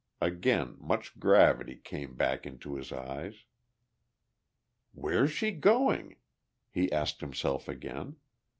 Again 0.19 0.77
much 0.79 1.19
gravity 1.19 1.75
came 1.75 2.15
back 2.15 2.47
into 2.47 2.73
his 2.73 2.91
eyes. 2.91 3.43
"Where's 4.93 5.29
she 5.29 5.51
going?" 5.51 6.15
he 6.71 6.91
asked 6.91 7.21
himself 7.21 7.67
again. 7.67 8.15